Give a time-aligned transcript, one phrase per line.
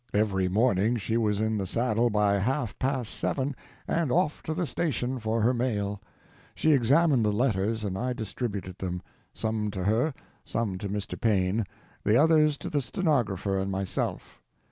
[0.15, 3.55] Every morning she was in the saddle by half past seven,
[3.87, 6.01] and off to the station for her mail.
[6.55, 11.21] She examined the letters and I distributed them: some to her, some to Mr.
[11.21, 11.65] Paine,
[12.03, 14.41] the others to the stenographer and myself.